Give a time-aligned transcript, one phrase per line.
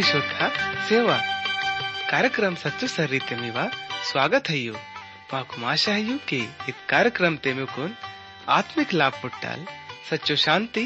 [0.00, 0.46] श्रोता
[0.88, 1.14] सेवा
[2.10, 3.64] कार्यक्रम ಕಾರ್ಯಕ್ರಮ ಸಚ್ಚು ಸರ್ರಿತೆ मेवा
[4.10, 4.74] स्वागत है यू
[5.30, 5.56] पाकु
[5.86, 6.38] है यू के
[6.70, 7.90] इत कार्यक्रम ते में कोन
[8.58, 9.64] आत्मिक लाभ पुट्टल
[10.10, 10.84] सच्चो शांति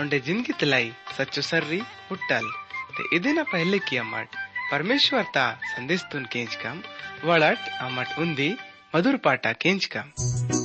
[0.00, 0.88] उन्हें ज़िंदगी तलाई
[1.18, 2.46] सच्चो सर्री पुट्टल
[2.96, 4.40] ते इदिना पहले किया अमट
[4.72, 6.82] परमेश्वर ता संदेश तुन केंच कम
[7.26, 8.50] वड़ट अमट उंदी
[8.94, 10.61] मधुर पाटा केंच कम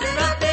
[0.00, 0.45] Rock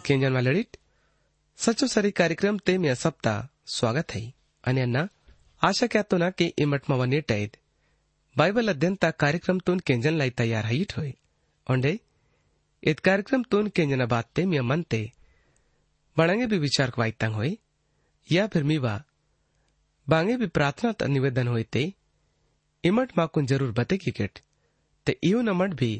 [0.00, 0.78] केंजन वाले જન્મા
[1.58, 3.32] सचो सरी कार्यक्रम ते में सप्ता
[3.68, 4.22] स्वागत है।
[4.64, 5.02] अन्य અન્ના
[5.62, 7.56] आशा क्या तो ना के इमटमा वने टैद।
[8.36, 11.12] बाइबल अध्ययन ता कार्यक्रम तोन केंजन लाई तैयार है इट होए
[11.66, 11.92] ओंडे
[12.82, 15.02] इत कार्यक्रम तोन केंजन बात ते में मन ते
[16.16, 17.52] बड़ांगे भी विचार कवाई तंग होए
[18.28, 18.94] या फिर मीवा,
[20.08, 21.82] बांगे भी प्रार्थना ता निवेदन होए ते।
[22.84, 24.38] इमट माकुन ज़रूर बते किकेट
[25.06, 25.92] ते इयो नमट भी,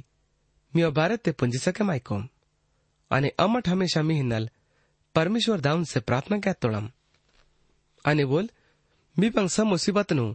[0.74, 2.28] मियो भारत ते पुंजी सके माइकोम।
[3.10, 4.46] અને અમઠ હંમેશા મિહિનલ
[5.14, 6.86] પરમેશ્વર દાઉનસે પ્રાર્થના ક્યાં તોળમ
[8.04, 8.46] અને બોલ
[9.16, 10.32] મી પણ સમ મુસીબતનું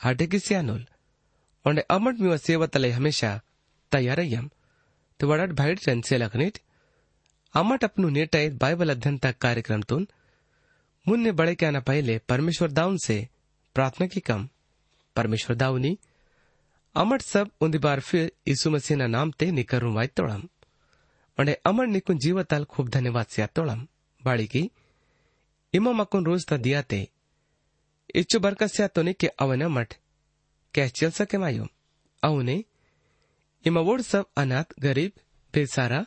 [0.00, 0.82] હાઢે કિસ્યાનોલ
[1.64, 3.34] ઓંડે અમઠ મીવા સેવતલે હંમેશા
[3.92, 4.46] ತಯಾರಯ್ಯಂ
[5.20, 6.58] ತುವಡಾಟ್ ಭಾಯ್ಡ್ ಚನ್ಸೇಲಕನಿಟ್
[7.54, 10.06] ಅಮಟಪ್ನು ನೇಟೈದ್ ಬೈಬಲ್ ಅಧ್ಯಯನತ ಕಾರ್ಯಕ್ರಮ ತುನ್
[11.06, 13.16] ಮುನ್ನೆ ಬಳಕೆ ಆನ ಪಹಲೆ परमेश्वर दाऊन से
[13.76, 14.40] प्रार्थना की कम
[15.16, 15.92] परमेश्वर दाऊनी
[16.94, 20.42] अमट सब उन्दी बार फिर यीशु मसीह ना नाम ते निकरूं वाई तोड़म
[21.38, 23.88] ಒಂಡೆ ಅಮಣ್ ನಿಕ್ಕುನ್ ಜೀವತಾಲ್ ಖೂಬ್ ಧನ್ಯವಾದ ಸಿಯಾತ್ತೋಳಂ
[24.24, 24.72] ಬಾಳಿಗಿ.
[25.74, 27.10] ಇಮ ಮಕ್ಕುನ್ ರೋಜ್ ತ ದಿಯಾತೆ.
[28.14, 29.92] ಇಚ್ಚು ಬರ್ಕಸ್ಯಾ ತೊನಿಕ್ಕೆ ಅವನ ಮಠ.
[30.74, 31.66] कैच चल सके मायो
[32.22, 32.64] अवने
[33.64, 35.12] इमावोड़ सब अनाथ गरीब
[35.54, 36.06] बेसारा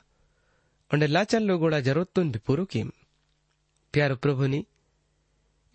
[0.91, 2.91] उन्हें लाचार लोगोड़ा ज़रूरत तुन भी पूरो किम
[3.93, 4.63] प्यारो प्रभु ने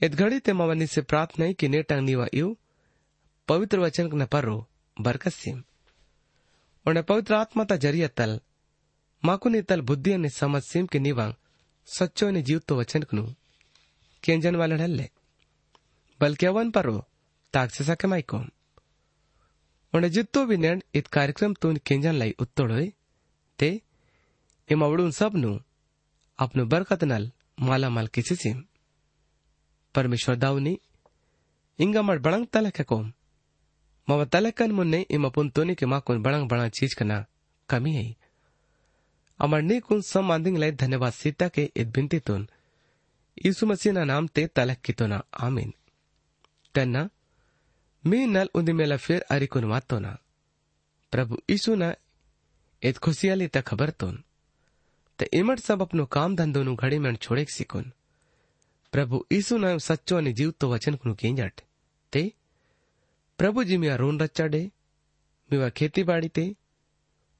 [0.01, 2.57] इत घड़ी ते मवनी से प्रार्थना है कि ने टंगनी व यू
[3.49, 4.57] पवित्र वचन न परो
[4.97, 5.63] बरकत सिम
[9.23, 11.35] माकुन इतल बुद्धि ने समझ सिम के निवांग
[11.89, 13.27] सच्चो ने जीव तो वचन कनु
[14.25, 15.09] केंजन वाले ढल्ले
[16.21, 17.05] बल्कि अवन पर रो
[17.55, 18.39] ताक से सके माइको
[19.95, 22.93] उन्हें जित्तो भी नैंड इत कार्यक्रम तो केंजन लाई उत्तोड़े
[23.59, 23.71] ते
[24.69, 25.59] इम अवड़ सब नु
[26.39, 27.31] अपनु बरकत नल
[27.61, 28.63] माला माल किसी सिम
[29.95, 30.79] परमेश्वर दाऊनी
[31.79, 33.13] इंग अमर बड़ंग तलक है कोम
[34.09, 34.25] मव
[34.59, 37.25] कन मुन्ने इम अपुन के माकुन बड़ंग बड़ा चीज़ करना
[37.69, 38.07] कमी है
[39.41, 42.19] बड़ा चीज़ कना कमी अमर ने कुन सम आंदिंग लाई धन्यवाद सीता के इत बिनती
[42.19, 42.49] तुन।
[43.47, 45.75] यीशु मसीह ना नाम तलक की ना। आमीन।
[46.75, 47.11] तन्ना
[48.07, 50.19] मी नल उन्दी मेला फिर अरिकुन वातोना
[51.13, 51.95] प्रभु ईसु न
[52.83, 54.25] एत खुशियाली खबर तोन।
[55.35, 57.47] इमट सब अपनो काम धंधो नु घड़ी में छोड़े
[58.93, 61.53] प्रभु ईसु न सच्चो ने जीव तो वचन कुनु केंजट।
[62.13, 62.33] ते,
[63.39, 64.71] प्रभु जी मिया रोन रच्चा डे,
[65.53, 66.55] मिवा खेती बाड़ी ते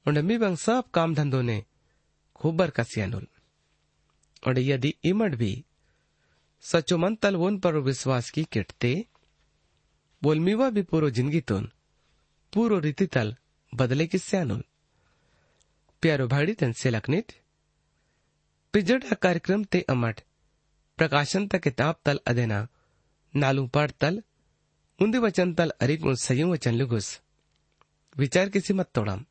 [0.07, 1.63] मी बंग सब काम धंधो ने
[2.40, 3.26] खूब बरकसियानुल
[4.42, 5.52] और यदि इमट भी
[6.64, 8.92] सच्चो मन तल वोन पर विश्वास की किटते
[10.22, 11.70] बोलमीवा भी पूरो जिंदगी तोन
[12.52, 13.34] पूरो रीति तल
[13.72, 14.62] बदले किससे अनुल
[16.02, 17.32] प्यारो भाड़ी तन से लखनित
[18.74, 20.20] पिजड़ कार्यक्रम ते अमट
[20.98, 22.66] प्रकाशन तक किताब तल अदेना
[23.34, 24.22] नालू पाठ तल
[24.98, 27.08] उन्दे वचन तल अरिक उन सयू वचन लुगुस
[28.16, 29.24] विचार किसी मत तोड़म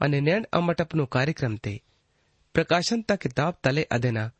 [0.00, 1.74] અને નેણ અમટ આપનું કાર્યક્રમ તે
[2.59, 4.31] प्रकाशन ता किताब तले अदेना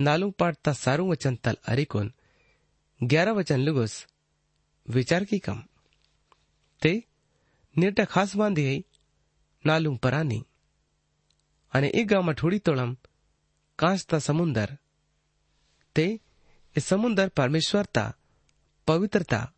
[0.00, 2.12] नालू पाठ ता सारू वचन तल अरिकुन,
[3.02, 4.06] ग्यारह वचन लुगुस,
[4.88, 5.64] विचार की कम।
[6.82, 7.04] ते,
[7.78, 8.84] निर्टा खास बांधी है,
[9.66, 10.46] नालू परानी।
[11.72, 12.96] अने एक गाँव मठोड़ी तोड़म
[13.78, 14.78] कांस्ता समुंदर।
[15.94, 16.20] ते,
[16.76, 18.14] इस समुंदर परमेश्वरता
[18.86, 19.52] पवित्रता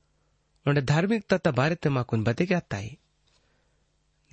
[0.69, 2.99] और धार्मिकता ता बारे ते माकुन बते क्या ताई।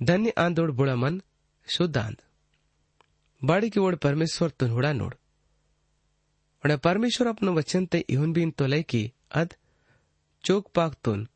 [0.02, 1.18] धन्य आंदोड़ बुड़ा
[1.70, 2.22] शुद्धांत
[3.44, 4.70] बुड़ा बाड़ी की ओर परमेश्वर तुन
[7.28, 9.54] अपनो वचन ते इहुन बीन तो लय की, अद,
[10.44, 11.28] चोक पाकतून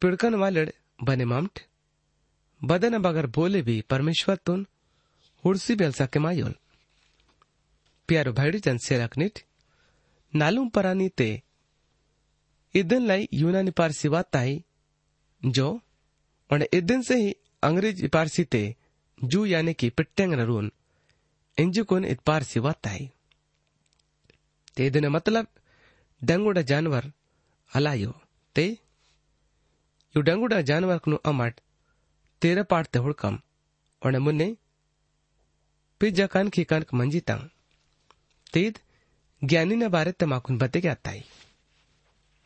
[0.00, 0.70] पिड़कन वालड़
[1.02, 1.58] बने मामट।
[2.64, 4.66] बदन बगर बोले भी परमेश्वर तुन,
[5.44, 6.54] हुड़सी बेलसा के मायोल।
[8.08, 9.38] प्यारो भाईडी चंद से रखनिट
[10.34, 11.42] नालूम परानी ते
[12.74, 14.64] इदन लाई यूनानी पारसी वाताई
[15.44, 15.80] जो
[16.52, 18.76] और इदन से ही अंग्रेज़ पारसी ते
[19.24, 20.72] जू यानी कि पिट्टेंग नरून
[21.58, 25.46] इंजु कोन इतपार सिवा ते दिन मतलब
[26.22, 27.12] डंगुड़ा जानवर
[27.72, 28.14] अलायो
[28.56, 28.66] ते
[30.14, 31.60] यु डंगुड़ा जानवर कुनु अमाट
[32.42, 33.38] तेरा पाट ते हुड़कम
[34.02, 34.56] और ने मुन्ने
[36.00, 37.48] पिज्जा कान की कान मंजी तंग
[38.52, 38.78] तेद
[39.42, 41.24] ज्ञानी ने बारे तमाकुन बते गया ताई।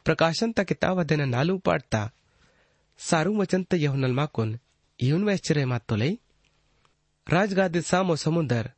[0.06, 2.10] प्रकाशन तक किताब अधेन नालू पाटता
[3.00, 4.58] सारू वचन ते यहुनल माकुन
[5.00, 6.16] यून वैश्चरे मातोले तो
[7.26, 8.70] राजगादित सामो समुद्र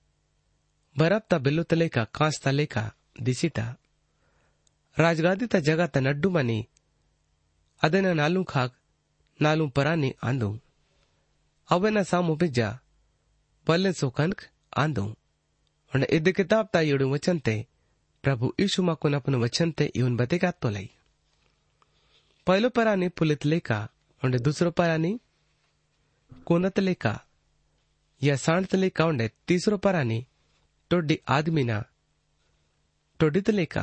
[0.96, 2.76] ಭರತ್ತ ಬೆಲ್ಲುತ್ತಲೇಕ ಕಾಸ್ತಲೇಕ
[3.26, 3.58] ದಿಸಿಟ
[4.96, 6.60] ರಾಜಗಾದಿತ ಜಗತ್ತ ನಡ್ಡುಮನಿ
[7.80, 8.76] ಅದನ್ನ ನಾಲು ಖಾಕ್
[9.40, 10.50] ನಾಲು ಪರಾನಿ ಆಂದು
[11.68, 12.60] ಅವನ ಸಾಮು ಬಿಜ್ಜ
[13.66, 14.42] ಬಲ್ಲೆ ಸೋಕನ್ಕ್
[14.76, 15.04] ಆಂದು
[15.92, 17.54] ಒಣ ಇದ್ದ ಕಿತಾಬ್ ತಾಯಿಯಡು ವಚಂತೆ
[18.24, 20.86] ಪ್ರಭು ಯೀಶು ಮಕ್ಕನಪ್ಪನ ವಚಂತೆ ಇವನ್ ಬತೆಗಾತ್ತೋಲೈ
[22.46, 23.70] ಪೈಲು ಪರಾನಿ ಪುಲಿತಲೇಕ
[24.22, 25.10] ಒಂಡೆ दुसरो परानी
[26.46, 27.12] कोनतलेका
[28.20, 30.18] या सांडतलेका ಒಂಡೆ तिसरो परानी
[30.90, 31.72] ಟೊಡ್ಡಿ ಆದ್ಮಿನ
[33.20, 33.76] ಟೊಡಿತಲೇಕ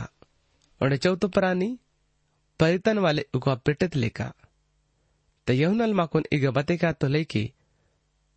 [0.81, 1.69] ಒಣ ಚೌತ ಪರಾನಿ
[2.59, 4.19] ಪರಿತನ್ ವಾಲೆ ಉಗ ಪಿಟ್ಟತಲೇಕ
[5.47, 7.43] ತ ಯೌನಲ್ ಮಾಕೊನ್ ಈಗ ಬತೇಕ ತೊಲೈಕಿ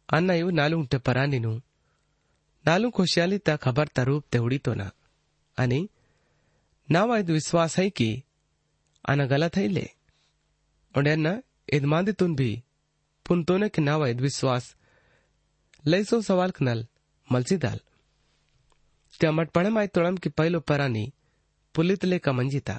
[0.09, 1.53] ಅನ್ನ ಇವು ನಾಲುಂಟೆ ಪರಾನಿನು
[2.65, 4.83] ನಾಲು ಖುಷಿಯಾಲಿ ತ ಖಬರ್ ತ ರೂಪ್ ತೆ ಉಡಿತೋನ
[5.59, 5.81] ಅನಿ
[6.89, 8.09] ನಾವ ಇದು ವಿಶ್ವಾಸ ಹೈ ಕಿ
[9.05, 9.85] ಅನ ಗಲತ್ ಹೈಲೆ
[10.95, 11.29] ಒಂಡೆ ಅನ್ನ
[11.69, 12.51] ಇದ್ ಮಾಂದಿತುನ್ ಭಿ
[13.27, 14.69] ಪುನ್ ತೋನಕ್ಕೆ ನಾವ ಇದ್ ವಿಶ್ವಾಸ್
[15.85, 16.83] ಲೈಸೋ ಸವಾಲ್ ಕನಲ್
[17.29, 17.83] ಮಲ್ಸಿದಾಲ್
[19.39, 21.05] ಮಟ್ಪಣಮಾಯ್ತೊಳಂಕಿ ಪೈಲು ಪರಾನಿ
[21.75, 22.75] पुलितले का मंजिता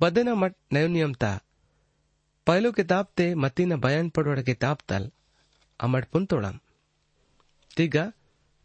[0.00, 1.30] बदना मट नयो नियमता
[2.46, 5.10] पहलो किताब ते मतीन बयान पड़ोड़ किताब तल
[5.80, 6.56] अमट पुन पुंतोड़म
[7.76, 8.04] तिगा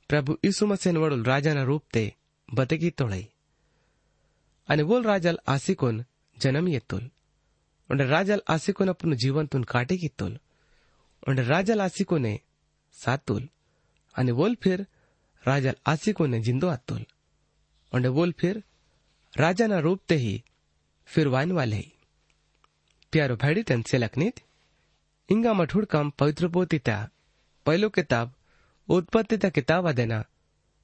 [0.09, 2.03] प्रभु ईसु मसीन वडुल राजाना रूप ते
[2.49, 3.23] बतेगी तोळई
[4.69, 6.01] आणि बोल राजाल आसिकोन
[6.37, 7.03] जन्म येतोल
[7.89, 10.33] उंडे राजाल आसिकोन अपनु जीवन तुन काटे कितोल
[11.27, 12.35] उंडे राजाल आसिकोने
[12.97, 13.43] सातोल
[14.15, 14.85] आणि बोल फिर
[15.44, 17.04] રાજલ આસિકોને જિંદો આતુલ
[17.92, 18.56] ಒಂಡೆ બોલ ફેર
[19.34, 20.36] રાજાના રૂપ તે હી
[21.08, 21.80] ફિર વાઇન વાલે
[23.12, 24.36] પ્યારો ભાડી ટન સેલકનીત
[25.28, 26.96] इंगा मठुड़ काम पवित्र पोतीता
[27.66, 28.32] पहलो किताब
[28.88, 30.22] उत्पत्तीता किताब अदेना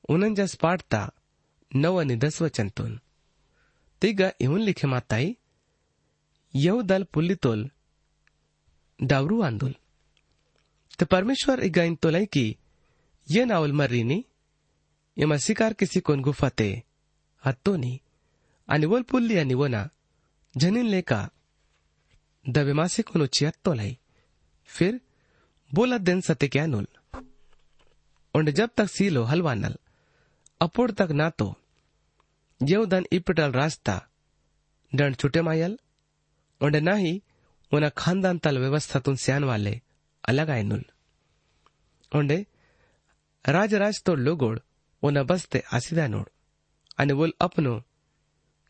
[0.09, 1.09] उनंजस पाठता
[1.73, 2.97] नव आणि दस वचनतून
[4.03, 5.33] तिग येऊन लिखे माताई
[6.55, 7.67] यहू दल पुल्लितोल
[9.01, 9.73] डावरू आंदोल
[10.99, 12.47] ते परमेश्वर इगाइन तोलाई की
[13.29, 14.21] ये नावल मर्रीनी
[17.44, 17.98] हत्तोनी
[18.68, 19.84] आणि वोल पुल्ली आणि वना
[20.56, 21.28] जनीन लेका
[22.46, 23.94] दबेमासे कोन उची हत्तोलाई
[24.70, 24.98] फिर
[25.72, 26.86] बोला दिन सत्य क्या नुल
[28.36, 29.76] उंड जब तक सीलो हलवा नल
[30.62, 31.48] अपोड़ तक ना तो
[32.62, 33.98] येव दन इपटल रास्ता
[34.92, 35.78] दंड छुटे मायल
[36.62, 37.14] उंड ना ही
[37.72, 39.80] उना खानदान तल व्यवस्था तुन स्यान वाले
[40.24, 40.84] अलग आए नुल
[42.12, 42.46] उंडे
[43.46, 44.58] राज राज तो लोगोड़
[45.04, 46.32] ಒಂದು ಬಸ್ತೆ ಹಸಿದ ನೋಡು
[47.02, 47.74] ಅನೆ ಒಲ್ ಅಪ್ನು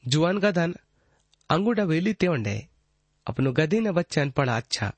[0.04, 0.76] ಜುವಾನ್ ಗದನ್
[1.50, 2.56] ಅಂಗುಡ ವೇಲಿ ತೆವಂಡೆ
[3.28, 4.92] अपनो गदीन बच्चन पड़ा अच्छा।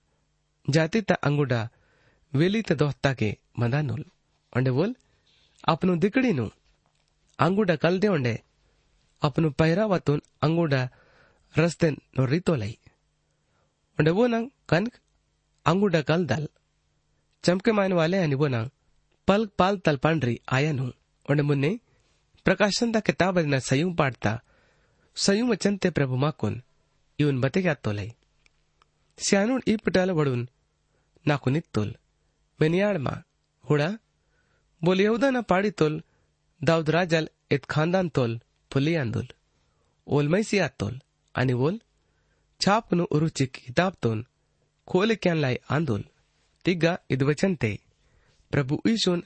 [0.65, 1.61] जाती ता अंगुडा
[2.33, 4.03] वेली ता दोहता के मंदानुल
[4.53, 4.91] अंडे बोल,
[5.63, 6.45] अपनो दिकड़ी नु
[7.39, 8.35] अंगुडा कल दे अंडे
[9.21, 10.81] अपनो पहरावा तुन अंगुडा
[11.55, 12.77] रस्ते नो रीतो लाई।
[13.97, 14.93] अंडे वो नंग कनक
[15.65, 16.47] अंगुडा कल दल।
[17.43, 18.69] चमके मान वाले अनि वो नंग
[19.27, 19.41] पल
[20.55, 20.89] आया नु।
[21.25, 21.71] उन मुने
[22.45, 24.31] ಪ್ರಕಾಶನದ ಕಿತಾಬದಿನ ಸಯೂ ಪಾಡ್ತಾ
[25.17, 26.55] ಸಯೂ ವಚನತೆ ಪ್ರಭು ಮಾಕುನ್
[27.19, 28.05] ಇವನ್ ಬತೆಗೆ ಆತೋಲೈ
[29.19, 30.45] ಸ್ಯಾನುಣ್ ಈ ಪಿಟಾಲ ಬಡುನ್
[31.25, 31.91] ನಾಕು ನಿತ್ತೋಲ್
[32.59, 33.13] ಮೆನಿಯಾಳ್ಮಾ
[33.65, 33.81] ಹುಡ
[34.81, 35.97] ಬೋಲ್ ಯೌದನ ಪಾಡಿತೋಲ್
[36.61, 38.35] ದಾವ್ದ್ ರಾಜಲ್ ಎತ್ ಖಾಂದಾನ್ ತೋಲ್
[38.71, 39.31] ಪುಲಿ ಅಂದೋಲ್
[40.07, 40.97] ಓಲ್ ಮೈಸಿ ಆತೋಲ್
[41.35, 41.75] आणि ओल
[42.61, 44.17] छापनु उरुची किताबतून
[44.87, 46.01] खोल क्यानलाय आंदोल
[46.65, 47.71] तिग्गा इदवचनते
[48.51, 49.19] प्रभू ईशून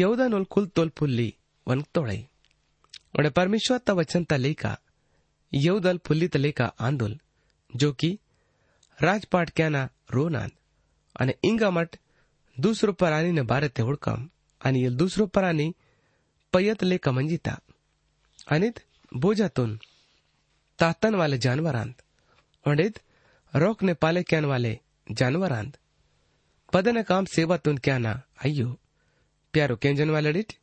[0.00, 1.28] ಯೌದಾನೋಲ್ ಕುಲ್ ತೋಲ್ ಪುಲ್ಲಿ
[1.66, 2.20] ವನ್ ತೋಳೈ
[3.18, 4.72] ಒಡೆ પરમેશ્વર તા વચનતા લેકા
[5.52, 7.14] યૌદલ પુલ્લિત લેકા આંદોલ
[7.72, 8.14] જો કી
[8.98, 10.50] રાજપાટ ક્યાના રોનાન
[11.16, 11.96] અને इंगामट
[12.56, 14.26] दूसरो परानी ने बारे ते हुडकम
[14.60, 15.70] आणि येल दुसरो परानी
[16.52, 17.54] पयत ले कमंजिता
[18.46, 18.78] अनित
[19.12, 19.76] बोजातून
[20.78, 22.02] तातन वाले जानवरांत
[22.64, 22.98] ओंडेत
[23.52, 24.74] रोक ने पाले क्यान वाले
[25.18, 25.76] जानवरांत
[26.72, 28.12] पदन काम सेवातून क्याना
[28.44, 28.68] अय्यो
[29.55, 30.53] प्यारो के वाले डिट?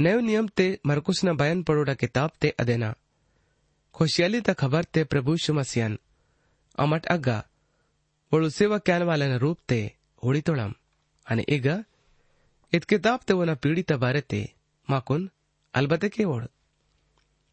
[0.00, 2.94] नयो नियम ते मरकुस न बयान पड़ोड़ा किताब ते अदेना।
[3.94, 5.98] खुशियाली तक खबर ते प्रभु शुमसियन।
[6.78, 7.38] अमट अग्गा,
[8.32, 9.78] वड़ु सेवा क्यान वाले न रूप ते
[10.22, 10.74] होड़ी तोड़म।
[11.26, 11.84] अने एगा
[12.72, 14.40] इत किताब ते वना पीड़ित बारे ते,
[14.88, 15.30] माकुन,
[15.74, 16.44] अलबत के ओढ़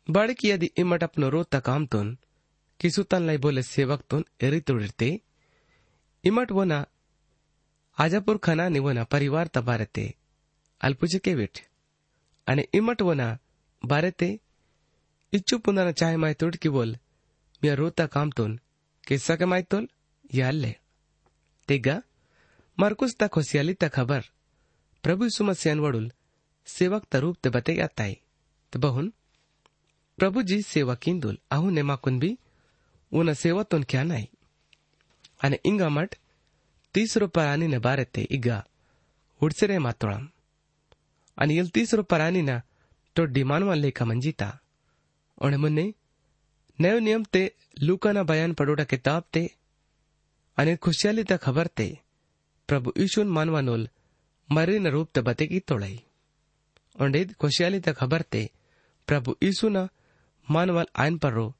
[0.07, 2.17] बड़ की यदि इमट अपनो रोत तक काम तुन
[2.79, 5.09] किसुतन लाई बोले सेवक तुन एरी तोड़ते
[6.23, 6.85] इमट वना
[7.97, 10.05] आजापुर खाना निवना परिवार तबारते
[10.81, 11.61] અલ્પુજકે વેઠ
[12.47, 13.27] અને ઇમટવના
[13.81, 14.29] બારે તે
[15.33, 16.93] ಇಚ್ಚುಪುಂದನ ಚಾಯ್ ಮಾಯ್ ತುಡ್ಕಿ ಬೋಲ್
[17.61, 18.53] ಮಿಯ ರೋತ ಕಾಮ್ತೋನ್
[19.07, 19.87] ಕಿಸ್ಸಕ ಮಾಯ್ ತೋಲ್
[20.33, 20.71] ಯಾಲ್ಲೆ
[21.69, 21.87] ತೆಗ
[22.77, 24.25] ಮರ್ಕುಸ್ ತ ಖುಷಿಯಾಲಿ ತ ಖಬರ್
[25.03, 26.09] ಪ್ರಭು ಸುಮಸ್ಯ ಅನ್ವಡುಲ್
[26.67, 28.15] ಸೇವಕ್ ತ ರೂಪ್ ತೆ ಬತೆ ಯಾತಾಯ್
[28.73, 29.09] ತ ಬಹುನ್
[30.17, 32.31] ಪ್ರಭು ಜಿ ಸೇವಾ ಕಿಂದುಲ್ ಅಹು ನೆಮಾ ಕುಂಬಿ
[33.11, 34.27] ಉನ ಸೇವಾ ತೋನ್ ಕ್ಯಾ ನಾಯ್
[35.41, 36.15] ಅನೆ ಇಂಗ ಮಟ್
[36.95, 38.49] ತೀಸ್ ರೂಪಾಯಿ ಆನಿ ನೆ ಬಾರತ್ತೆ ಈಗ
[39.41, 40.23] ಉಡ್ಸಿರೆ ಮಾತೋಳಂ
[41.37, 42.61] आणि इल्तीस परानीना
[43.15, 44.59] तो डिमानवा लेखा मंजीता
[45.41, 45.93] उणे मुन्ने,
[46.79, 49.43] नयो नियम ते लूकाना बयान पडोड़ा किताब ते,
[50.57, 51.87] अने खुशियाली ता खबर ते,
[52.67, 53.89] प्रभु ईशुन मानवा नोल
[54.49, 56.03] मरीन रूप ते बते की तोड़ाई
[57.01, 58.49] उंडेद खुशियाली ता खबर ते,
[59.07, 59.89] प्रभु ईशु यीशुना
[60.51, 61.53] मानवाल आयन पर रो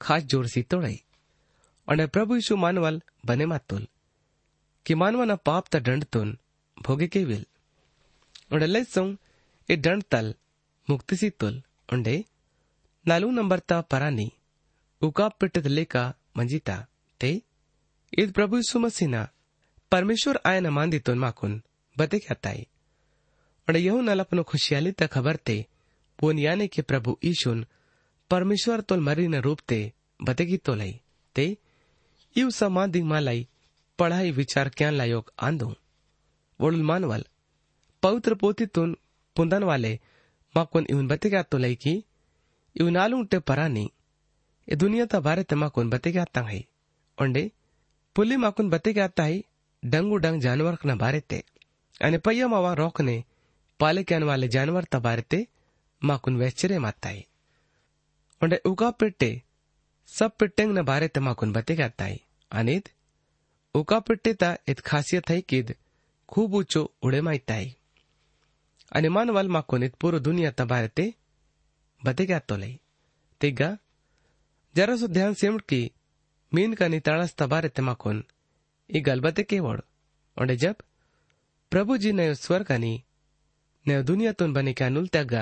[0.00, 1.02] खास ज़ोर सी तोड़ाई।
[1.88, 3.88] અને પ્રભુ ઈસુ માનવાલ બને માતુલ
[4.84, 5.78] કે માનવાના પાપ તા
[6.12, 6.38] तुन
[6.76, 7.46] भोगे के विल
[8.50, 9.08] ಒಡಲೆಸೊಂ
[9.68, 10.30] ಎ ಡಣ್ ತಲ್
[10.88, 11.58] ಮುಕ್ತಿಸಿ ತುಲ್
[11.94, 12.16] ಉಂಡೆ
[13.06, 14.28] ನಾಲು ನಂಬರ್ ತ ಪರಾನಿ
[15.02, 15.68] ಉಕಾ ಪಿಟ್ಟದ
[17.20, 17.30] ते
[18.12, 19.28] ईद प्रभु यीशु मसीना
[19.92, 21.60] परमेश्वर आयन मान दितोन माकुन
[21.96, 22.66] बते क्या ताई?
[23.68, 25.66] और खुशियाली तक खबर ते
[26.18, 27.64] बोन याने के प्रभु ईशुन
[28.30, 29.80] परमेश्वर तोल मरी न रूप ते
[30.20, 31.00] बते की तो लाई
[31.36, 31.46] ते
[32.36, 33.46] यू समान मालाई,
[33.98, 35.74] पढ़ाई विचार क्या लायोग आंदू।
[36.60, 37.24] वोडुल मानवल
[38.03, 38.97] पवित्र पोतीतून
[39.35, 39.93] पुंदन वाले
[40.55, 41.93] माकुन इवन बतेगा तो लई की
[42.75, 43.85] इवन आलूंटे परानी
[44.67, 46.61] એ દુનિયા બારે તમાકુન બતેગ્યા તા હೈ
[47.17, 47.43] ઓંડે
[48.15, 49.37] પુલી માકુન બતેગ્યા તા હೈ
[49.83, 51.39] ડંગુ ડંગ જાનવર કના બારે તે
[52.01, 53.15] અને પૈયા માવા રોકને
[53.79, 55.39] પાલે ક્યાન વાલે જાનવર તા બારે તે
[56.01, 57.21] માકુન વેચરે માતા હೈ
[58.41, 59.31] ઓંડે ઉકા પેટે
[60.09, 62.17] सब पिट्टेंग न बारे तमाकुन बतेग्या ता हೈ
[62.51, 62.91] અનેદ
[63.75, 65.69] ઉકા પેટે તા એત ખાસિયત હૈ કીદ
[66.29, 67.63] ખૂબ ઊંચો ઉડે માઈતા
[68.92, 71.06] ಅನಿಮಾನ್ ವಲ್ಮಾಕೊನಿತ್ ಪೂರು ದುನಿಯಾ ತಬಾರತೆ
[72.02, 72.72] ಬತೆಗ್ಯಾತೊಲೈ
[73.40, 73.62] ತಿಗ್ಗ
[74.74, 75.82] ಜರಸು ಧ್ಯಾನ್ ಸಿಮ್ಡ್ಕಿ
[76.52, 78.20] ಮೀನ್ ಕನಿ ತಳಸ್ ತಬಾರತೆ ಮಾಕೊನ್
[78.90, 79.82] ಈ ಗಲ್ಬತೆ ಕೇವಡ್
[80.36, 80.82] ಒಂಡೆ ಜಬ್
[81.72, 82.94] ಪ್ರಭುಜಿ ನಯೋ ಸ್ವರ್ ಕನಿ
[83.86, 85.34] ನಯೋ ದುನಿಯಾತುನ್ ಬನಿ ಕ್ಯಾನುಲ್ ತ್ಯಾಗ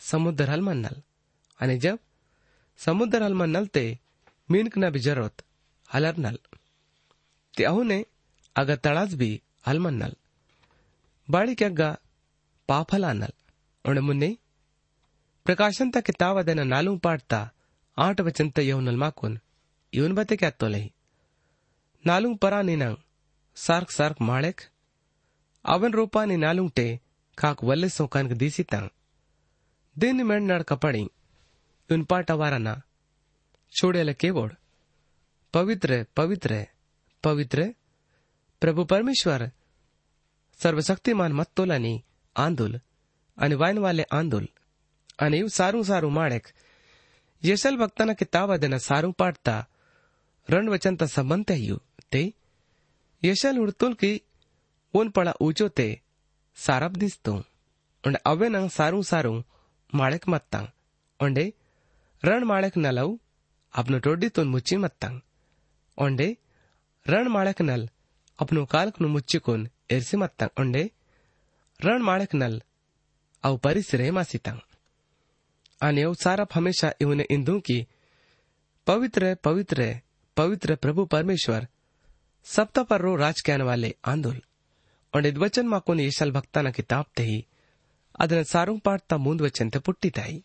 [0.00, 1.00] समुद्र हल मन्नल
[1.60, 1.96] आणि जब
[2.80, 3.84] समुद्र हल मन्नल ते
[4.48, 5.42] मिनक न भी ज़रूरत
[5.88, 6.36] हलर नल
[7.54, 8.04] ते अहुने
[8.56, 9.30] अगर तड़ाज भी
[9.66, 10.14] हल मन्नल
[11.28, 11.68] बाड़ी क्या
[12.68, 13.34] ಪಾಫಲಾನಲ್
[13.84, 14.30] ಒಣಮುನ್ನೆ
[15.46, 17.40] ಪ್ರಕಾಶಂತ ಕಿತಾವ ಅದನ್ನ ನಾಲೂ ಪಾಡ್ತಾ
[17.96, 19.36] ಆಟ ವಚಂತ ಯೋನಲ್ ಮಾಕೋನ್
[19.92, 20.82] ಇವನ್ ಬತ್ತೆ ಕ್ಯಾತ್ತೋಲೆ
[22.04, 23.00] ನಾಲೂ ಪರಾ ನಿನಂಗ್
[23.56, 24.62] ಸಾರ್ಕ್ ಸಾರ್ಕ್ ಮಾಳೆಕ್
[25.64, 26.86] ಅವನ್ ರೂಪಾ ನಿ ನಾಲೂಂಟೆ
[27.38, 28.92] ಕಾಕ್ ವಲ್ಲೆ ಸೋಕಾನ್ಗ ದೀಸಿತಾಂಗ್
[29.96, 31.04] ದಿನ ಮೆಣ್ ನಡ್ ಕಪಡಿ
[31.90, 32.68] ಇವನ್ ಪಾಟ ವಾರನ
[33.74, 34.52] छोड़ेल केवोड़
[35.54, 36.66] पवित्र पवित्र
[37.24, 37.64] पवित्र
[38.62, 39.40] प्रभु परमेश्वर
[40.60, 41.94] सर्वशक्तिमान मत तोलानी
[42.36, 42.74] આંદોલ
[43.38, 44.46] અને વાઇનવાલે આંદોલ
[45.18, 46.46] અને એવું સારું સારું માણેક
[47.42, 49.60] યશલ ભક્તના કિતાબદને સારું પાડતા
[50.48, 52.22] રણવચન સંબંધ થયું તે
[53.22, 54.12] ಯಶಲ್ ಹುಡ್ತುಲ್ಕಿ
[54.94, 55.86] ಓನ್ ಪಳ ಊಚೋತೆ
[56.56, 57.34] ಸಾರಪ್ ದಿಸ್ತು
[58.04, 59.32] ಅಂಡ್ ಅವೇ ನಂಗ್ ಸಾರು ಸಾರು
[59.92, 60.70] ಮಾಳೆಕ್ ಮತ್ತಾಂಗ್
[61.20, 61.44] ಒಂಡೆ
[62.22, 63.12] ರಣ್ ಮಾಳೆಕ್ ನಲವ್
[63.74, 65.20] ಅಪ್ನು ಟೊಡ್ಡಿ ತೊನ್ ಮುಚ್ಚಿ ಮತ್ತಾಂಗ್
[65.98, 66.28] ಒಂಡೆ
[67.06, 67.86] ರಣ್ ಮಾಳೆಕ್ ನಲ್
[68.38, 70.82] ಅಪ್ನು ಕಾಲ್ಕ್ನು ಮುಚ್ಚಿಕೊನ್ ಎರ್ಸಿ ಮತ್ತಾಂಗ್ ಒಂಡೆ
[71.80, 72.58] रणमाणक नल
[73.44, 74.58] और परिसरे मासितंग
[75.80, 77.86] अन्य सारा हमेशा इवने इंदु की
[78.86, 79.94] पवित्र पवित्र
[80.36, 81.66] पवित्र प्रभु परमेश्वर
[82.46, 84.40] सप्ताह पर रो राज कहने वाले आंदोल
[85.14, 87.26] और इद्वचन माको ने यशल भक्ता न किताब ते
[88.18, 90.42] अदन सारों पार ता मुंद वचन ते पुट्टी ताई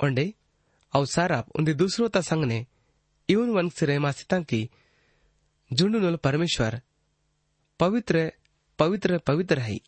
[0.00, 0.14] और
[0.92, 2.64] औ सारा उन्दे दूसरों ता संग ने
[3.28, 4.68] इवन वंग से रहमा सितां की
[5.70, 6.80] झुंडुनल परमेश्वर
[7.80, 8.30] पवित्र
[8.78, 9.78] पवित्र पवित्र है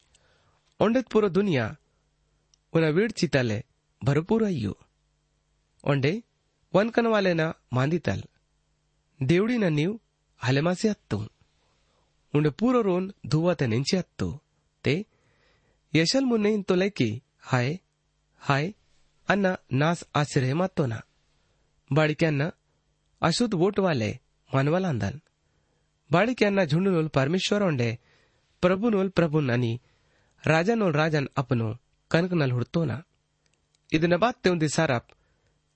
[0.83, 1.65] ಒಂಡೆತ್ ಪೂರ ದುನಿಯಾ
[2.73, 3.59] ಉನ ವೀಡ್ ಚಿತಾಲೆ
[4.01, 4.73] ಭರಪೂರ ಅಯ್ಯು
[5.83, 6.13] ಒಂಡೆ
[6.73, 7.43] ವನ್ಕನವಾಲೆನ
[7.77, 8.23] ಮಾಂದಿತಲ್
[9.19, 9.93] ದೇವಡಿನ ನೀವು
[10.41, 11.19] ಹಲೆಮಾಸಿ ಹತ್ತು
[12.33, 14.27] ಉಂಡೆ ಪೂರ ರೋನ್ ಧುವತೆ ನೆಂಚಿ ಹತ್ತು
[14.85, 14.93] ते
[15.93, 17.09] यशल मुन्ने तो लैकी
[17.43, 17.69] हाय
[18.41, 18.65] हाय
[19.27, 20.99] अन्न नास आश्रय मातो ना
[21.91, 22.47] बाळिक्यांना
[23.21, 24.11] अशुद्ध वोटवाले
[24.49, 25.17] मानवाला अंदन
[26.09, 27.89] बाळिक्यांना झुंडूनोल परमेश्वर ओंडे
[28.63, 29.71] प्रभुनोल प्रभुन आणि
[30.43, 31.67] राजानोल राजन अपनो
[32.11, 32.97] कनकनल हुडतो ना
[33.91, 35.09] ಇದನ್ನ ಬಾತ್ತೆ ಒಂದು ಸಾರಾಪ್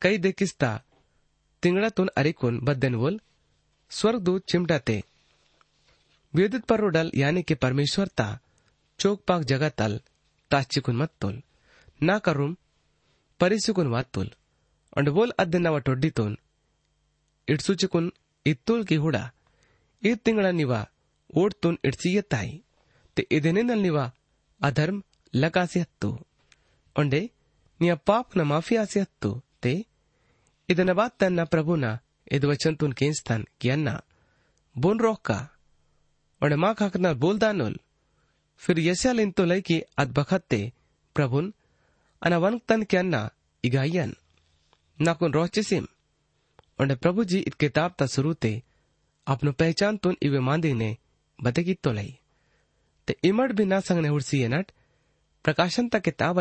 [0.01, 0.69] ಕೈ ದೆಕ್ಕಿಸ್ತಾ
[1.63, 3.17] ತಿಂಗಳತೂನ್ ಅರಿಕೂನ್ ಬದ್ದೆನ್ವೋಲ್
[3.91, 4.97] ಸ್ವರ್ಗದೂತ್ ಚಿಮ್ಟಾತೆ
[6.33, 8.25] वेदित परोडल यानी कि परमेश्वर ता
[8.99, 9.93] चोक पाक जगतल
[10.51, 11.35] ताचिकुन मत्तोल
[12.01, 12.51] ना करूम
[13.39, 14.27] परिसुकुन वात्तोल
[14.97, 16.31] अंड बोल अद्दनव टोड्डितोन
[17.47, 18.05] इट्सुचिकुन
[18.45, 19.23] इत्तोल की हुडा
[20.03, 20.73] ಈ ತಿಂಗಳ ನಿವ
[21.39, 22.53] ಓಡ್ತೋನ್ ಇಡ್ಸಿಯತ್ತಾಯಿ
[23.17, 24.22] ತೆ ಇದೆನೆನಲ್ ನಿವ ಅಧರ್ಮ್
[24.64, 25.02] अधर्म
[25.34, 26.08] लगा से हत्तु
[26.96, 27.20] उंडे
[27.80, 29.30] निया पाप न माफ़ी आसे हत्तु
[29.62, 29.72] ते,
[30.68, 31.98] इदन बात तन प्रभु ना
[32.32, 34.00] इद वचन तुन केन स्थान किया
[34.76, 35.38] बोन रोक। का
[36.40, 37.78] उंडे माँ खाकर ना बोल दानुल
[38.62, 40.60] फिर यशा लिंतो लय की अद बखते
[41.16, 41.52] प्रभुन
[42.22, 43.20] अनावंक तन किया ना
[43.64, 44.14] इगायन।
[44.98, 45.86] ना कुन रोचे सिम
[46.80, 48.62] उंडे प्रभु जी इत किताब ता शुरू ते
[49.26, 50.96] अपनो पहचान तुन इवे मांदे ने
[51.38, 52.18] बदेगी तो लई
[53.08, 54.70] ते इमट बिना संगने उड़सी ಇಮಡ್ ಬಿನ್ನ ಸಂಗನೆ ಹುಡ್ಸಿ ಏನಟ್?
[55.44, 56.36] देना ಕಿತಾಬ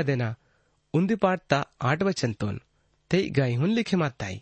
[1.23, 2.55] पाठ ता आठ वचन तोन
[3.11, 4.35] ते गई हुन लिखे मत ताई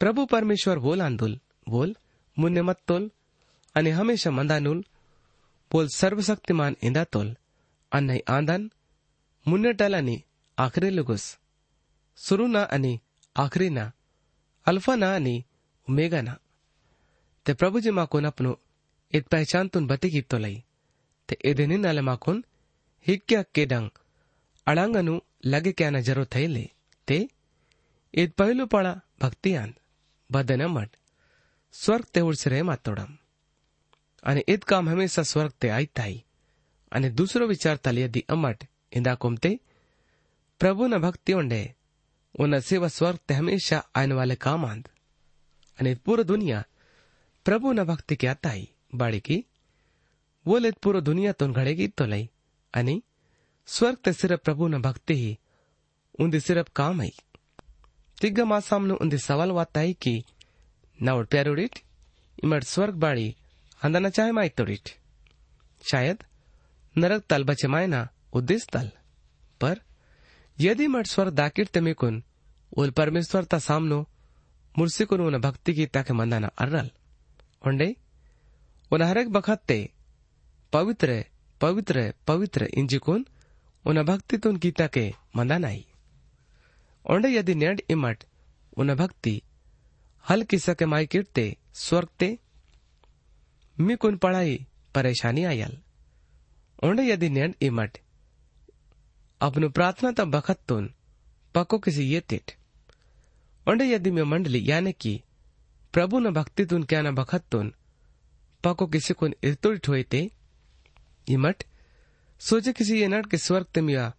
[0.00, 1.32] प्रभु परमेश्वर बोल आंदुल
[1.68, 1.94] बोल
[2.36, 3.10] मुन्ने मत तोल
[3.74, 4.84] अने हमेशा मंदानुल
[5.70, 7.28] बोल सर्वशक्तिमान इंदा तोल
[7.92, 8.70] अने आंदन
[9.46, 10.16] मुन्ने टला ने
[10.58, 11.24] आखरे लुगुस
[12.18, 12.92] सुरु ना अने
[13.36, 13.90] आखरी ना
[14.66, 15.36] अल्फ़ा ना अने
[15.88, 16.34] उमेगा ना
[17.46, 18.58] ते प्रभु जी मा कोन अपनो
[19.12, 20.56] इत पहचान तुन बते की तो लई
[21.30, 22.38] te edenin alamakun
[23.06, 23.90] hikya kedang
[24.66, 25.14] alanganu
[25.52, 26.64] lage kyana jaro thaile
[27.08, 27.18] te
[28.14, 29.70] id pailu pala bhaktiyan
[30.30, 30.90] badana mad
[31.74, 33.12] સ્વર્ગ તે ઉડસરે માતોડમ
[34.22, 36.18] અને ઈદ કામ હંમેશા સ્વર્ગ તે આઈતાઈ
[36.92, 38.60] અને દૂસરો વિચાર તલિયદી અમટ
[38.92, 39.58] इंदा कुमते
[40.60, 41.62] प्रभु न भक्ति उंडे
[42.34, 44.88] उन सेवा स्वर्ग ते हमेशा आने वाले काम आंद
[45.78, 46.64] अने पूरा दुनिया
[47.46, 49.44] प्रभु न भक्ति क्या ताई बाड़ी की
[50.46, 52.30] वोलेत पुरो दुनियातून घडेगीत तो लई।
[52.74, 53.02] आणि
[53.66, 55.38] स्वर्ग ते सिरप प्रभू न भक्ति ही,
[56.20, 57.12] उंदे सिरप काम आई
[58.20, 60.24] तिग्ग मासाम नु उंदे सवाल वाता है कि,
[61.02, 61.78] नवड प्यारोडिट
[62.44, 63.36] इमर स्वर्ग बाड़ी
[63.84, 64.88] हंदाना चाहे माई तोड़िट
[65.90, 66.24] शायद,
[66.98, 68.90] नरक तल बचे मायना उद्देश तल।
[69.60, 69.80] पर,
[70.60, 72.24] यदि मर स्वर दाकिर ते मेकुन,
[72.76, 74.08] उल परमेश्वर ता सामनो
[74.78, 76.90] मुर्सी उन भक्ति की ताके मंदाना अर्रल
[77.66, 77.96] उंडे
[78.92, 79.92] उन हरेक बखत ते
[80.72, 81.30] पवित्र है
[81.60, 83.26] पवित्र है पवित्र इंजिकुन
[83.86, 85.86] उन भक्ति तुन गीता के मंदानाई
[87.10, 88.24] ओंडे यदि नेड इमट,
[88.76, 89.42] उन भक्ति
[90.30, 92.38] हल किसके माई किरते स्वर्ग ते
[93.80, 95.78] मी कुन पढ़ाई परेशानी आयल।
[96.84, 97.98] ओंडे यदि नेड इमट,
[99.40, 100.94] अपनु प्रार्थना तब बखत तुन
[101.54, 102.52] पको किसी ये तिट।
[103.68, 105.22] ओंडे यदि मैं मंडली यानी कि,
[105.92, 107.74] प्रभु न भक्ति तुन क्या न बखत तुन
[108.64, 110.30] पको किसी कुन इरतुड़ होए ते
[111.26, 111.64] इमट
[112.40, 114.12] सोचे किसी इनट के स्वर्ग ते मिया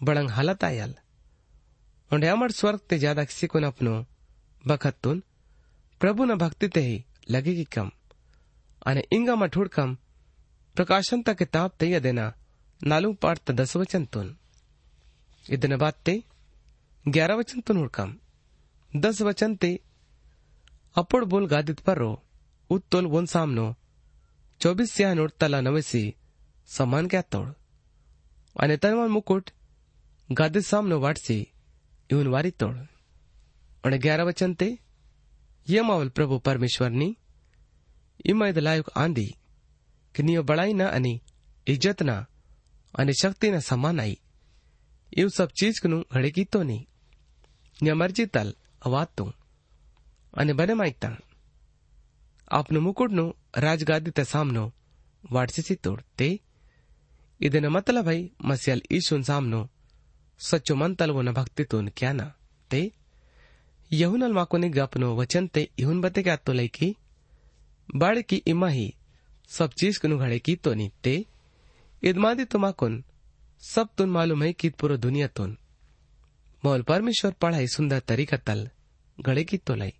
[0.00, 0.94] बड़ंग हालत आयल।
[2.10, 3.92] ತೆಮಿಯ अमर स्वर्ग ते ज़्यादा किसी को न अपनो,
[4.64, 5.22] बखत तुन,
[6.00, 7.90] प्रभु न भक्ति ते ही लगेगी कम।
[8.86, 9.96] अने इंगा मठुड़ कम
[10.76, 12.26] प्रकाशन तक किताब तैया देना,
[12.80, 14.26] नालू पाठ त दस वचन तुन।
[15.46, 16.14] इतने बात ते
[17.04, 18.14] ग्यारह वचन तुन हुड़कम
[18.92, 19.70] दस वचन ते
[20.96, 22.12] अपुड़ बोल गादित पर रो
[22.70, 23.66] उत्तोल वन सामनो,
[24.60, 26.04] चौबीस सिया नोट तला नवेसी
[26.68, 27.50] સમાન ગયા તોડ
[28.56, 29.46] અને તનવાન મુકુટ
[30.28, 31.42] ગાદી સામનો વાટસી
[32.10, 32.78] ઇવન વારી તોડ
[33.84, 34.68] અને ગ્યારા વચન તે
[35.66, 37.12] યમાવલ પ્રભુ પરમેશ્વરની
[38.24, 39.32] ઇમાયદ લાયક આંધી
[40.14, 41.12] કે નિય બળાઈના અને
[41.66, 42.22] ઇજ્જતના
[42.94, 44.22] અને શક્તિના સમાન આઈ
[45.12, 46.88] એવું સબ ચીજનું ઘડે કીતો નહીં
[47.76, 48.50] ને મરજી તલ
[48.82, 49.32] અવાતું
[50.32, 51.16] અને બને માગતા
[52.50, 54.64] આપનું મુકુટનું રાજગાદી તે સામનો
[55.24, 56.28] વાટસી તોડ તે
[57.41, 59.61] ಇದನ್ನ ಮತಲಭೈ ಮಸ್ಯಲ್ ಈಶುನ್ ಸಾಮ್ನು
[60.39, 62.21] ಸಚ್ಚು ಮಂತಲ್ವನ ಭಕ್ತಿತೂನ್ ಕ್ಯಾನ
[62.71, 62.81] ते
[63.91, 66.87] यहुनल माकोनी गपनो वचन ते इहुन बते क्या तो लैकी
[67.89, 68.85] बाड़ की इमा ही
[69.49, 71.15] सब चीज कनु घड़े की तो नी ते
[72.03, 72.93] इदमादी तुमाकुन
[73.63, 75.57] सब तुन मालूम है कि पूरा दुनिया तुन
[76.63, 78.61] मोल परमेश्वर पढ़ाई सुंदर तरीका तल
[79.17, 79.93] घड़े की तो लाई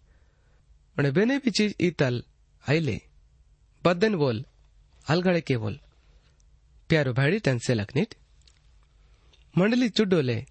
[0.98, 2.24] उन्हें बेने भी चीज ई तल
[2.66, 2.98] आईले
[3.84, 4.44] बदन बोल
[5.08, 5.80] हल घड़े के बोल
[6.89, 8.15] प्यारो भाड़ी टन से लखनीट
[9.59, 10.45] मंडली चुडोले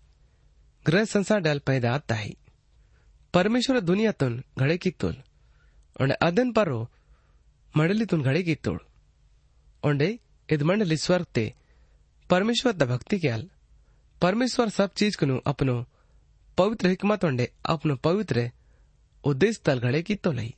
[0.85, 2.33] ग्रह संसार डाल पैदा आता है।
[3.33, 5.15] परमेश्वर दुनिया तुन घडे की तुल।
[6.01, 6.89] ओंडे अदन परो
[7.77, 8.79] मंडली तुन घडे की तुल।
[9.83, 10.19] ओंडे
[10.49, 11.53] इद मंडली स्वर्ग ते
[12.29, 13.49] परमेश्वर द भक्ति क्याल
[14.21, 15.85] परमेश्वर सब चीज़ को अपनो
[16.57, 18.51] पवित्र हिकमत ओंडे अपनो पवित्र
[19.23, 20.53] उद्देश्य तल घड़े की तो लई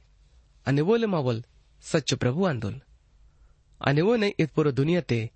[0.66, 1.44] अनिवोले मावल
[1.82, 2.82] सच्चो प्रभु आंदोल।
[3.82, 5.30] अनिवो नहीं इत पूरा दुनिया ते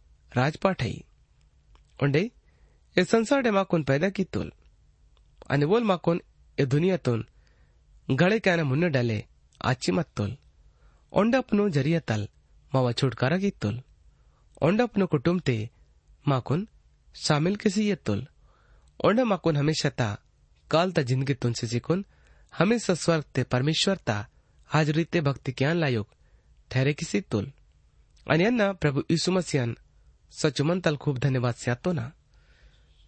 [2.04, 2.22] उंडे
[2.96, 4.52] ये संसार डे माकोन पैदा की तोल।
[5.52, 6.22] અને बोल माकोन
[6.58, 7.26] ये दुनिया तोन
[8.08, 9.18] गड़े क्या मुन्ने डाले
[9.62, 10.32] आची मत तोल।
[11.14, 12.28] ओंडपनो ज़रिया तल
[12.72, 13.82] मावा छुटकारा की तोल।
[14.62, 15.58] ओंडपनो कुटुंब ते
[16.26, 16.68] माकुन
[17.16, 18.26] शामिल किसी ये तुल।
[19.00, 20.10] ओंडा माकुन हमेशा ता
[20.72, 22.06] काल ता ज़िंदगी तुन से सिकुन
[22.54, 24.18] हमेशा स्वर्ग ते परमेश्वर ता
[24.70, 26.08] हाजरी ते भक्ति ज्ञान लायोग
[26.72, 27.52] ठहरे किसी तुल।
[28.26, 29.76] यांना प्रभू यीशु मसियान
[30.32, 32.14] सचुमन तल खूप धन्यवाद स्यातो ना।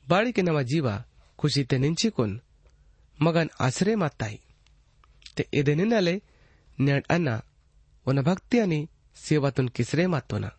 [0.10, 1.06] बाळी के नवा जीवा
[1.40, 2.42] खुशी ते निंचिकुन
[3.22, 4.40] मगन आश्रय माताई।
[5.38, 6.22] ते एदेनिनाले
[6.82, 7.42] न्याड अन्ना
[8.08, 10.52] वन भक्ति आणि सेवातून किसरे मातो ना।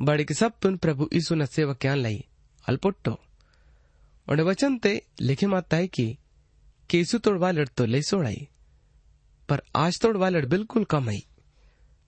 [0.00, 2.24] बाड़िक सब तुन प्रभु यीशु न सेवा क्यान लाई,
[2.68, 3.20] अल्पोट्टो।
[4.28, 6.18] उन्हें वचन ते लिखे माता है कि,
[6.90, 8.48] केसु तोड़वा लड़ तो ले सोड़ाई,
[9.48, 11.26] पर आज तोड़वा लड़ बिल्कुल कम आई।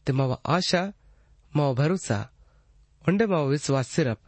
[0.07, 0.93] ते मावा आशा,
[1.57, 2.33] मावा भरोसा
[3.09, 4.19] उंडे मावा विश्वास सिर्फ़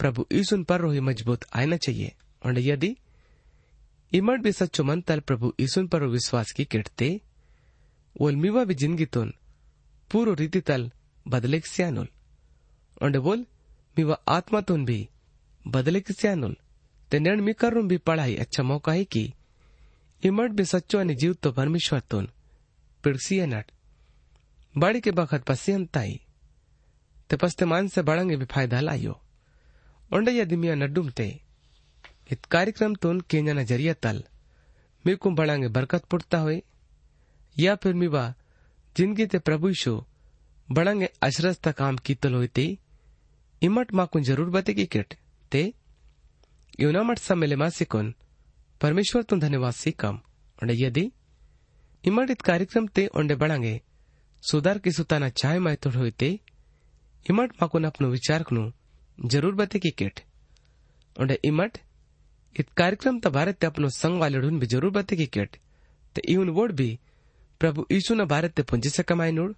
[0.00, 2.12] प्रभु यीशु पर रोही मज़बूत आना चाहिए।
[2.46, 2.96] उंडे यदि
[4.12, 7.20] इमट भी सच्चो मन तल प्रभु यीशु पर विश्वास की किटते
[8.20, 9.32] वोल मीवा भी ज़िंदगी तुन
[10.10, 10.90] पूरो रीति तल
[11.28, 12.08] बदले स्यानुल।
[13.02, 13.46] और बोल
[13.98, 15.08] मीवा आत्मा तुन भी
[15.68, 16.56] बदले किसी अनुल
[17.10, 19.32] ते निर्ण मी करूँ भी पढ़ाई अच्छा मौका है कि
[20.22, 22.28] इमट भी सच्चो आणि जीव तो परमेश्वर तुन।
[23.04, 23.70] पिड़सी नट।
[24.74, 26.33] बड़ी के बखत पसियंताई। ते
[27.32, 28.02] से
[28.36, 29.20] भी फ़ायदा लायो.
[30.12, 31.40] उंडे यदि मिया नड्डुम ते.
[32.32, 34.24] इत कार्यक्रम तुन केन्या न ज़रिया तल.
[35.06, 36.62] मी कुम बड़ांगे बरकत पुटता हुए
[37.58, 38.34] या फिर मिवा
[38.96, 40.06] ज़िंदगी ते प्रभु ईशो
[40.72, 42.78] बड़ंगे अशरस्ता काम कीतल होते
[43.62, 45.14] इमट माकुन ज़रूर बते की किट.
[45.52, 45.72] ते
[46.80, 48.14] युनामट सम्मेले मासिकोन
[48.80, 50.20] परमेश्वर तुम धन्यवाद सीकम.
[50.62, 51.12] और यदि
[52.04, 53.80] इमट इत कार्यक्रम ते ओंडे बड़ंगे
[54.42, 56.40] सुधार की सुताना चाय मायतोड़ होते
[57.26, 58.70] इमट माकून अपनो विचार कनु
[59.18, 60.20] ज़रूर बते की किट।
[61.16, 61.78] और इमट
[62.56, 65.56] इत कार्यक्रम त भारत ते अपनो संग वाले भी ज़रूर बते की किट।
[66.16, 66.88] ते इवन वोड भी
[67.60, 69.52] प्रभु यीशु न भारत ते पुंजी सकमाय नोड़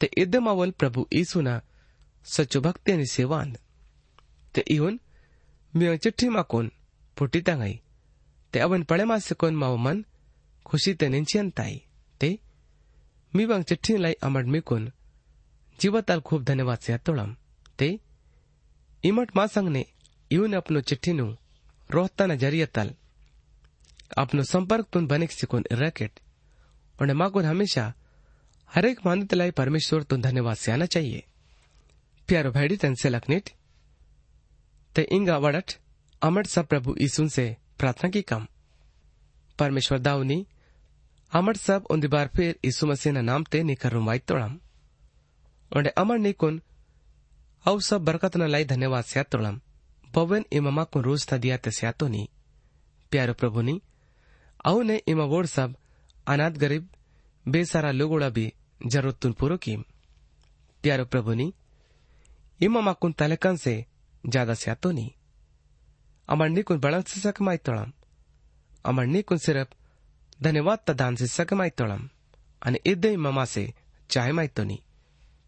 [0.00, 1.60] ते इदम अवल प्रभु यीशु न
[2.26, 3.56] सच्चो भक्ति आणि सेवान
[4.54, 4.98] ते इवन
[5.74, 6.70] मी चिठ्ठी माकोन
[7.16, 7.80] फुटी तांगाई।
[8.54, 10.02] ते अवन पळे मासे कोन माव मन
[10.66, 11.76] खुशी ते निंचियंताई
[12.20, 12.30] ते
[13.32, 14.90] मी बंग चिठ्ठी लाई अमड मिकोन
[15.80, 17.34] जीवताल खूब धन्यवाद से तोड़म
[17.78, 17.88] ते
[19.04, 19.84] इमट मा संग ने
[20.30, 21.26] इवन अपनो चिठ्ठी नु
[21.90, 22.92] रोहता न ज़रिए तल
[24.18, 26.20] अपनो संपर्क तुन बने सिकोन रैकेट
[26.96, 27.92] और माकोन हमेशा
[28.70, 31.24] हर एक मानत लाई परमेश्वर तुन धन्यवाद से आना चाहिए
[32.28, 33.50] प्यारो भैडी तन से लखनिट
[34.94, 35.72] ते इंगा वड़ट
[36.22, 37.44] अमर सब प्रभु ईसुन से
[37.78, 38.46] प्रार्थना की कम
[39.58, 40.44] परमेश्वर दाऊनी
[41.32, 44.58] अमर सब उन बार फिर ईसु मसीह नाम ते निकर रुमाई तोड़म
[45.72, 46.60] अमर निकुन
[47.64, 49.60] औ सब बरकत न लाई धन्यवाद से तोड़म
[50.06, 52.22] पवन इमामा को रोज था दिया ते स्यातो नी
[53.12, 53.80] प्यारो प्रभु नी
[54.66, 55.74] औ ने इमा वोड़ सब
[56.26, 56.88] अनाथ गरीब
[57.46, 58.52] बेसारा लोगोड़ा भी
[58.86, 59.76] ज़रूरत तुन पूरो की
[60.84, 61.52] प्यारो प्रभु नी
[62.60, 63.74] इमा माकुन तलकन से
[64.24, 65.06] ज़्यादा स्यातो नी
[66.28, 67.92] अमर निकुन बड़ंग से सकमाई तोड़म
[68.84, 69.74] अमर निकुन सिर्फ़
[70.42, 72.08] धन्यवाद तदान से सकमाई तोड़म
[72.62, 73.72] અને इदे ममा से
[74.10, 74.78] चाहे माई तो नी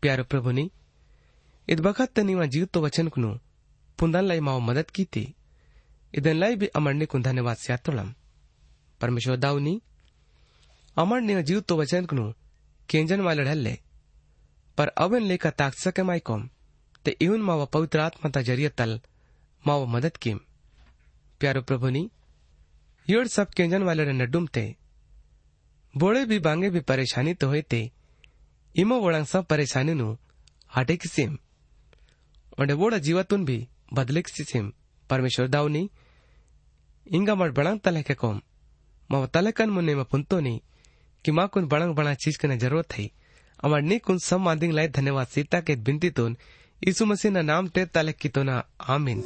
[0.02, 0.70] प्यारो प्रभु नी,
[1.68, 3.28] इद बखत तनीवा जीव तो वचन कुनु,
[3.98, 5.22] पुंदन लाई माओ मदद की थी
[6.14, 8.12] इदन लाई भी अमर ने कुन धन्यवाद से तोड़म
[9.00, 9.74] परमेश्वर दाऊ नी,
[10.96, 12.32] अमर ने जीव तो वचन कुनु,
[12.88, 13.78] केंजन वाले ढल्ले
[14.78, 16.48] पर अवन लेका ताक सके माई कोम,
[17.04, 19.00] ते इवन मावा पवित्र आत्मा ता ज़रिए तल
[19.64, 20.40] मावा मदद किम।
[21.40, 22.08] प्यारो प्रभु नी
[23.08, 24.64] योड़ सब केंजन वाले नड्डुम ते,
[25.94, 27.90] बोड़े भी बांगे भी परेशानी तो होते
[28.76, 30.16] इमो वोड़ंग सब परेशानी नु
[30.68, 31.38] हाटे किसिम
[32.60, 34.72] ओंडे वोड़ा जीवतुन भी बदले किसिम
[35.10, 35.90] परमेश्वर दाउनी
[37.06, 38.40] इंगा मड बड़ंग तले के कोम.
[39.10, 40.62] माव तले कन मुन्ने में पुंतो नी
[41.24, 43.10] कि माँ कुन बड़ंग बड़ा चीज़ के ज़रूरत है
[43.64, 46.36] अमर नी कुन सब मादिंग लाई धन्यवाद सीता के बिनती तुन
[46.88, 48.64] यीशु मसीह ना नाम ते तले की तो ना.
[48.88, 49.24] आमीन.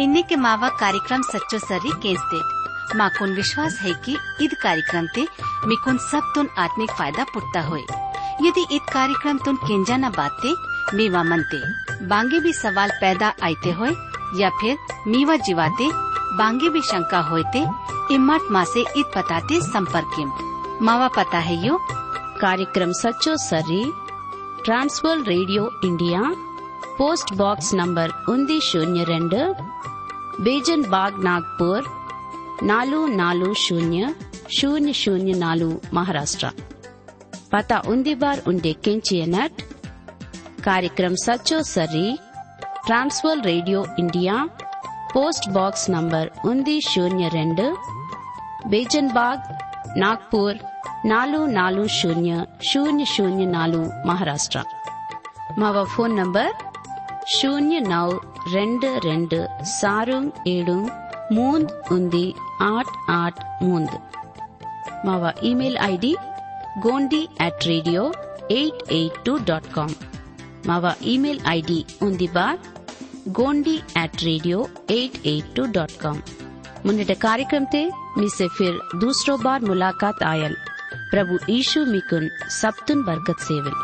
[0.00, 2.59] इन्हीं के मावा कार्यक्रम सच्चो सरी केसते
[2.96, 5.26] माकुन विश्वास है कि ईद कार्यक्रम ते
[5.66, 7.76] मिकुन सब तुन आत्मिक फ़ायदा पुटता हो
[8.42, 10.54] यदि ईद कार्यक्रम तुन केंजा न बाते,
[10.96, 11.60] मीवा मनते,
[12.06, 13.90] बांगे भी सवाल पैदा आते हुए
[14.40, 15.90] या फिर मीवा जीवाते,
[16.36, 17.66] बांगे भी शंका होते
[18.14, 21.78] इमट माँ से ईद पताते संपर्क मावा पता है यो?
[22.40, 23.92] कार्यक्रम सचो सर्री
[24.64, 26.22] Trans World radio India,
[26.98, 29.54] post box number उन्दी शून्य रेंडर
[30.40, 31.99] बेजन बाग नागपुर
[32.62, 34.00] ನಾಲು ನಾಲು ಶೂನ್ಯ
[34.50, 36.46] ಶೂನ್ಯ ಶೂನ್ಯ ನಾಲು ಮಹಾರಾಷ್ಟ್ರ
[37.50, 39.60] ಪತಾ ಉಂದಿ ಬಾರ್ ಉಂಡೆ ಕೆಂಚಿಯ ನಟ್
[40.60, 42.08] ಕಾರ್ಯಕ್ರಮ ಸಚ್ಚೋ ಸರ್ರಿ
[42.86, 44.34] Transworld radio India
[45.12, 47.66] post box number ಉಂದಿ ಶೂನ್ಯ ರೆಂಡು
[48.68, 49.46] ಬೇಜನ್ಬಾಗ್
[49.98, 50.58] ನಾಗ್ಪುರ್
[51.04, 52.32] ನಾಲು ನಾಲು ಶೂನ್ಯ
[52.72, 54.58] ಶೂನ್ಯ ಶೂನ್ಯ ನಾಲು ಮಹಾರಾಷ್ಟ್ರ
[55.58, 56.52] మావ ఫోన్ నంబర్
[57.34, 58.08] శూన్య నౌ
[58.52, 59.38] రెండు రెండు
[59.80, 60.18] సారు
[60.48, 60.76] ఏడు
[61.32, 62.26] ಮೂಂದ್ ಉಂದಿ
[62.74, 63.96] ಆಟ್ ಆಟ್ ಮೂಂದ್.
[65.06, 66.12] ಮಾವ email ID
[66.80, 68.02] Gondi at radio
[68.50, 69.94] eight eight two dot com.
[70.68, 72.60] ಮಾವ ಇಮೇಲ್ ಐಡಿ ಉಂದಿ bar
[73.38, 74.58] Gondi at radio
[74.90, 76.18] eight eight two dot com
[76.86, 77.82] मुनट कार्यक्रम ते
[78.18, 80.54] मिसे फिर दूसरो बार मुलाकात आयल
[81.10, 83.74] प्रभु यीशु मिकुन सप्तन बरगत सेवल